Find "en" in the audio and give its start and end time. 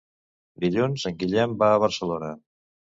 1.11-1.21